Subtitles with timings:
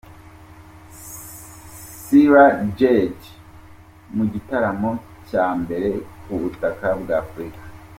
[1.01, 3.19] Skyler Jett
[4.15, 4.89] mu gitaramo
[5.27, 5.89] cya mbere
[6.23, 7.61] ku butaka bwa Afurika.